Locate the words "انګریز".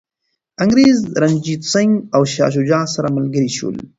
0.63-0.97